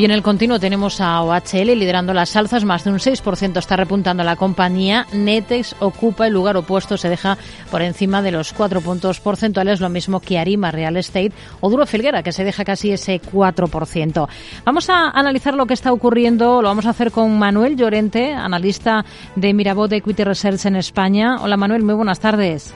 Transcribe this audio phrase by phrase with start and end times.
[0.00, 3.74] Y en el continuo tenemos a OHL liderando las alzas, más de un 6% está
[3.74, 5.08] repuntando la compañía.
[5.12, 7.36] Netex ocupa el lugar opuesto, se deja
[7.68, 11.84] por encima de los 4 puntos porcentuales, lo mismo que Arima Real Estate o Duro
[11.84, 14.28] Felguera, que se deja casi ese 4%.
[14.64, 19.04] Vamos a analizar lo que está ocurriendo, lo vamos a hacer con Manuel Llorente, analista
[19.34, 21.38] de Mirabot Equity Research en España.
[21.40, 22.72] Hola Manuel, muy buenas tardes.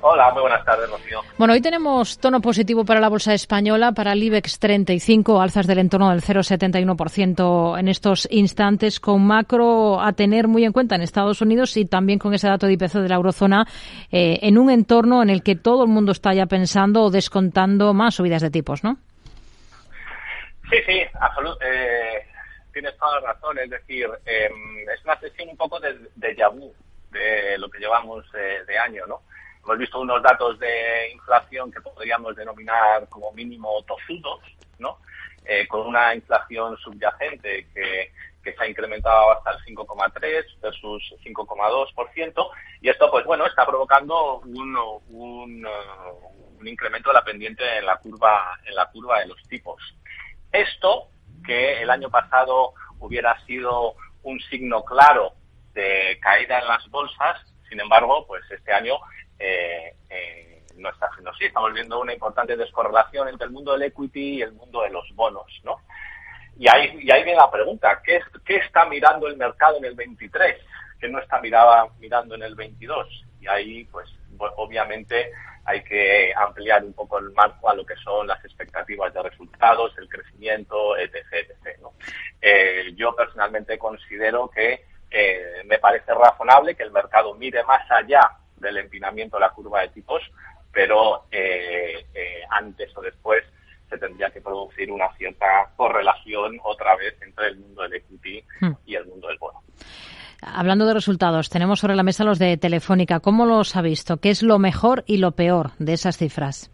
[0.00, 1.20] Hola, muy buenas tardes, Rocío.
[1.36, 5.78] Bueno, hoy tenemos tono positivo para la bolsa española, para el IBEX 35, alzas del
[5.78, 11.40] entorno del 0,71% en estos instantes, con macro a tener muy en cuenta en Estados
[11.40, 13.66] Unidos y también con ese dato de IPC de la eurozona,
[14.12, 17.92] eh, en un entorno en el que todo el mundo está ya pensando o descontando
[17.92, 18.98] más subidas de tipos, ¿no?
[20.70, 21.66] Sí, sí, absolutamente.
[21.66, 22.26] Eh,
[22.72, 23.58] tienes toda la razón.
[23.58, 26.36] Es decir, em, es una sesión un poco de, de
[27.10, 29.22] de lo que llevamos eh, de año, ¿no?
[29.68, 34.40] Hemos visto unos datos de inflación que podríamos denominar como mínimo tozudos,
[34.78, 34.96] ¿no?
[35.44, 38.10] Eh, con una inflación subyacente que,
[38.42, 42.50] que se ha incrementado hasta el 5,3 versus 5,2%.
[42.80, 44.74] Y esto, pues bueno, está provocando un,
[45.10, 45.68] un,
[46.58, 49.82] un incremento de la pendiente en la curva, en la curva de los tipos.
[50.50, 51.10] Esto,
[51.44, 55.34] que el año pasado hubiera sido un signo claro
[55.74, 57.36] de caída en las bolsas,
[57.68, 58.94] sin embargo, pues este año
[59.38, 61.44] eh, eh, no está haciendo así.
[61.46, 65.04] Estamos viendo una importante descorrelación entre el mundo del equity y el mundo de los
[65.14, 65.80] bonos, ¿no?
[66.58, 69.94] Y ahí, y ahí viene la pregunta, ¿qué, ¿qué está mirando el mercado en el
[69.94, 70.56] 23
[71.00, 73.24] que no está miraba, mirando en el 22?
[73.40, 74.08] Y ahí, pues,
[74.56, 75.30] obviamente
[75.64, 79.92] hay que ampliar un poco el marco a lo que son las expectativas de resultados,
[79.98, 81.14] el crecimiento, etc.
[81.30, 81.92] etc ¿no?
[82.40, 88.20] eh, yo personalmente considero que eh, me parece razonable que el mercado mire más allá
[88.60, 90.22] del empinamiento de la curva de tipos,
[90.72, 93.44] pero eh, eh, antes o después
[93.88, 98.72] se tendría que producir una cierta correlación otra vez entre el mundo del equity hmm.
[98.84, 99.62] y el mundo del bono.
[100.40, 103.20] Hablando de resultados, tenemos sobre la mesa los de Telefónica.
[103.20, 104.18] ¿Cómo los ha visto?
[104.18, 106.70] ¿Qué es lo mejor y lo peor de esas cifras?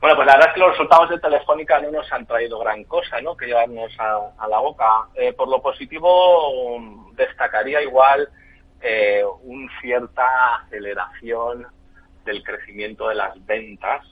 [0.00, 2.84] Bueno, pues la verdad es que los resultados de Telefónica no nos han traído gran
[2.84, 3.36] cosa, ¿no?
[3.36, 4.84] Que llevarnos a, la boca.
[5.14, 6.78] Eh, por lo positivo,
[7.12, 8.28] destacaría igual
[8.86, 11.66] eh, una cierta aceleración
[12.24, 14.06] del crecimiento de las ventas,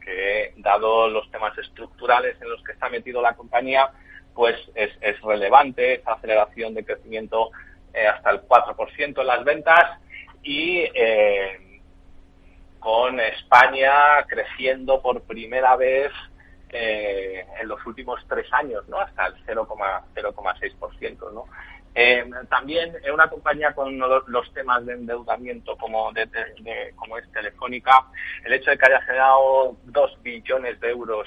[0.00, 3.90] que dado los temas estructurales en los que está metido la compañía,
[4.34, 4.90] pues es,
[5.22, 7.50] relevante esa aceleración de crecimiento
[7.92, 10.00] eh, hasta el 4% en las ventas
[10.42, 11.80] y eh,
[12.78, 16.10] con España creciendo por primera vez
[16.70, 18.84] eh, en los últimos tres años.
[18.98, 21.44] Hasta el 0,6%, ¿no?
[21.94, 26.28] Eh, también en una compañía con los, temas de endeudamiento como, de,
[26.96, 28.06] como es Telefónica,
[28.44, 31.26] el hecho de que haya generado dos billones de euros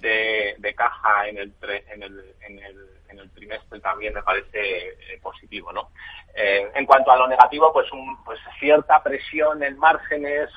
[0.00, 5.20] de, caja en el, en, el, en, el, en el trimestre también me parece eh,
[5.22, 5.72] positivo.
[5.72, 5.90] ¿no?
[6.34, 10.50] Eh, en cuanto a lo negativo, pues, un, pues cierta presión en márgenes,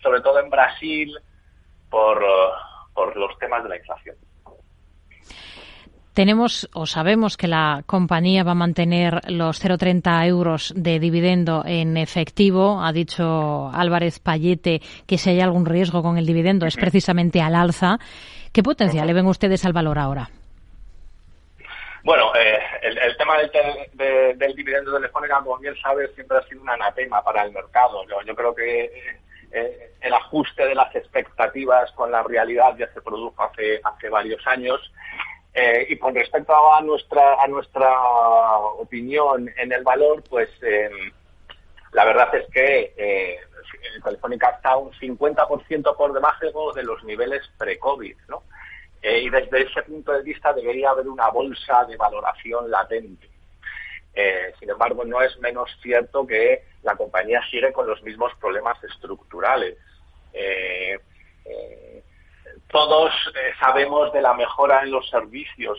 [0.00, 1.18] sobre todo en Brasil,
[1.90, 2.22] por
[3.16, 4.16] los temas de la inflación.
[6.14, 11.96] Tenemos o sabemos que la compañía va a mantener los 0,30 euros de dividendo en
[11.96, 12.80] efectivo.
[12.80, 17.56] Ha dicho Álvarez Payete que si hay algún riesgo con el dividendo es precisamente al
[17.56, 17.98] alza.
[18.52, 20.30] ¿Qué potencial le ven ustedes al valor ahora?
[22.04, 26.62] Bueno, eh, el, tema del, del dividendo de Telefónica, como bien sabes, siempre ha sido
[26.62, 28.04] un anatema para el mercado.
[28.24, 28.84] Yo, creo que
[29.50, 34.46] eh, el ajuste de las expectativas con la realidad ya se produjo hace, hace varios
[34.46, 34.80] años
[35.54, 37.88] eh, y con respecto a nuestra, a nuestra
[38.58, 40.90] opinión en el valor, pues eh,
[41.92, 43.38] la verdad es que eh,
[44.02, 48.42] Telefónica está un 50% por debajo de los niveles pre-COVID, ¿no?
[49.00, 53.28] Eh, y desde ese punto de vista debería haber una bolsa de valoración latente.
[54.58, 59.76] sin embargo, no es menos cierto que la compañía sigue con los mismos problemas estructurales.
[62.74, 65.78] Todos eh, sabemos de la mejora en los servicios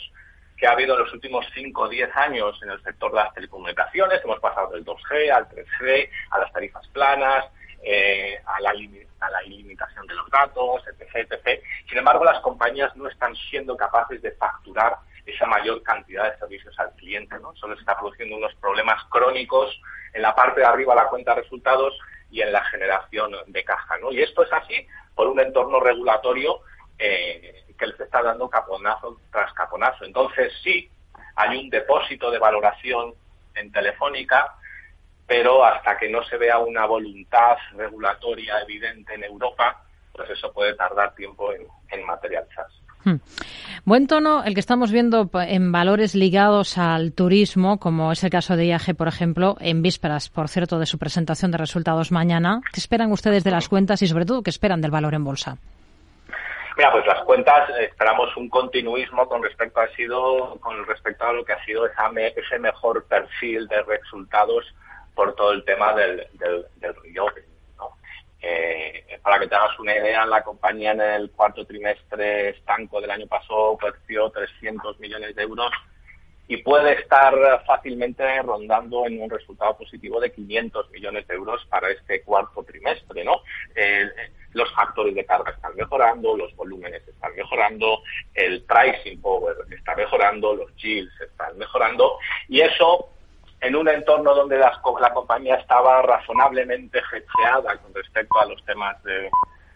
[0.55, 3.33] que ha habido en los últimos 5 o 10 años en el sector de las
[3.33, 4.23] telecomunicaciones.
[4.23, 7.47] Hemos pasado del 2G al 3G, a las tarifas planas,
[7.83, 11.61] eh, a, la ilimitación de los datos, etc, etc.
[11.89, 16.79] Sin embargo, las compañías no están siendo capaces de facturar esa mayor cantidad de servicios
[16.79, 17.37] al cliente.
[17.39, 17.53] ¿no?
[17.57, 19.77] Solo está produciendo unos problemas crónicos
[20.13, 21.93] en la parte de arriba de la cuenta de resultados
[22.31, 23.97] y en la generación de caja.
[23.97, 24.13] ¿no?
[24.13, 26.61] Y esto es así por un entorno regulatorio
[26.97, 30.05] eh, que les está dando caponazo tras caponazo.
[30.05, 30.89] Entonces sí,
[31.35, 33.13] hay un depósito de valoración
[33.55, 34.55] en Telefónica,
[35.27, 39.83] pero hasta que no se vea una voluntad regulatoria evidente en Europa,
[40.13, 42.85] pues eso puede tardar tiempo en, en materializarse.
[43.03, 43.17] Hmm.
[43.85, 48.55] Buen tono el que estamos viendo en valores ligados al turismo, como es el caso
[48.55, 52.61] de IAG, por ejemplo, en vísperas, por cierto, de su presentación de resultados mañana.
[52.73, 55.57] ¿Qué esperan ustedes de las cuentas y, sobre todo, qué esperan del valor en bolsa?
[56.77, 61.45] Mira, pues las cuentas esperamos un continuismo con respecto a sido con respecto a lo
[61.45, 64.65] que ha sido ese mejor perfil de resultados
[65.13, 66.95] por todo el tema del, del, del
[68.41, 73.09] eh, para que te hagas una idea, la compañía en el cuarto trimestre estanco del
[73.09, 75.71] año pasado creció 300 millones de euros
[76.47, 77.33] y puede estar
[77.65, 83.23] fácilmente rondando en un resultado positivo de 500 millones de euros para este cuarto trimestre,
[83.23, 83.41] ¿no?
[83.75, 84.07] Eh,
[84.53, 88.01] los factores de carga están mejorando, los volúmenes están mejorando,
[88.33, 93.09] el pricing power está mejorando, los yields están mejorando y eso
[93.61, 94.79] en un entorno donde la,
[95.13, 99.29] compañía estaba razonablemente gecheada con respecto a los temas de,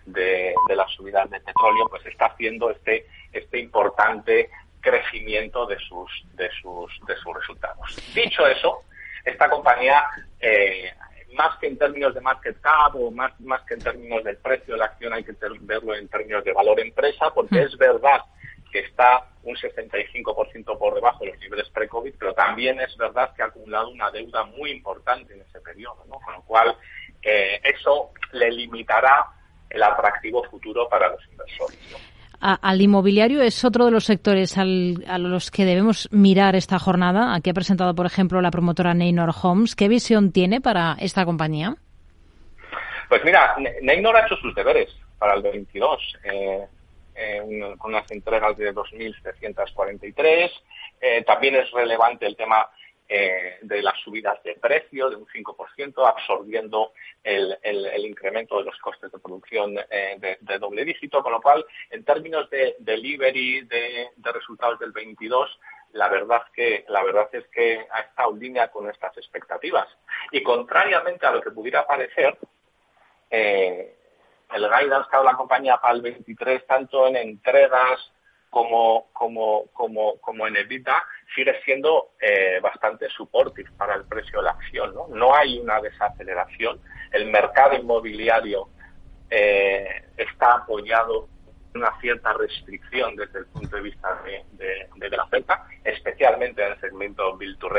[0.06, 4.50] de, las subidas de petróleo, pues está haciendo este, este importante
[4.82, 8.14] crecimiento de sus, de sus, de sus resultados.
[8.14, 8.84] Dicho eso,
[9.26, 10.06] esta compañía,
[10.40, 10.92] eh,
[11.34, 14.74] más que en términos de market cap o más, más que en términos del precio
[14.74, 17.66] de la acción, hay que verlo en términos de valor empresa, porque mm.
[17.66, 18.22] es verdad
[18.72, 23.42] que está un 65% por debajo de los niveles pre-COVID, pero también es verdad que
[23.42, 26.20] ha acumulado una deuda muy importante en ese periodo, ¿no?
[26.20, 26.78] con lo cual
[27.22, 29.26] eh, eso le limitará
[29.70, 31.80] el atractivo futuro para los inversores.
[32.40, 37.34] Al inmobiliario es otro de los sectores a los que debemos mirar esta jornada.
[37.36, 39.76] Aquí ha presentado, por ejemplo, la promotora Neynor Homes.
[39.76, 41.76] ¿Qué visión tiene para esta compañía?
[43.10, 46.18] Pues mira, Neynor ha hecho sus deberes para el 22
[47.78, 50.52] con unas entregas de 2.743.
[51.02, 52.70] Eh, también es relevante el tema
[53.12, 57.58] eh, de las subidas de precio de un 5%, absorbiendo el,
[58.06, 62.48] incremento de los costes de producción eh, de, doble dígito, con lo cual, en términos
[62.52, 65.60] de delivery de, resultados del 22,
[65.94, 69.88] la verdad que la verdad es que ha estado en línea con estas expectativas.
[70.32, 72.38] Y contrariamente a lo que pudiera parecer,
[73.32, 73.96] eh,
[74.54, 78.12] el guidance que ha dado la compañía para el 23, tanto en entregas
[78.50, 81.04] como, como, como, como en EBITDA,
[81.36, 84.94] sigue siendo eh, bastante supportive para el precio de la acción.
[84.94, 85.08] ¿no?
[85.10, 86.80] no hay una desaceleración.
[87.12, 88.70] El mercado inmobiliario
[89.30, 91.28] eh, está apoyado
[91.74, 94.44] en una cierta restricción desde el punto de vista de,
[94.96, 97.70] de, la oferta, especialmente en el segmento Build to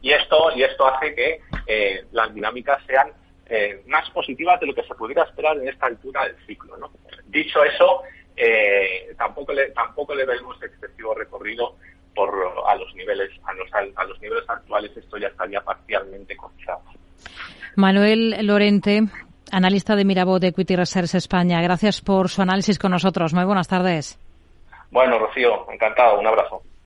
[0.00, 3.12] y esto, y esto hace que eh, las dinámicas sean
[3.48, 6.76] eh, más positivas de lo que se pudiera esperar en esta altura del ciclo.
[6.78, 6.90] ¿no?
[7.26, 8.02] Dicho eso,
[8.46, 11.76] eh, tampoco le tampoco le vemos excesivo recorrido
[12.14, 12.30] por
[12.66, 16.82] a los niveles a los, a los niveles actuales esto ya estaría parcialmente cotizado.
[17.76, 19.02] Manuel Lorente,
[19.52, 23.34] analista de Mirabot Equity Research España, gracias por su análisis con nosotros.
[23.34, 24.18] Muy buenas tardes.
[24.90, 26.18] Bueno, Rocío, encantado.
[26.18, 26.62] Un abrazo.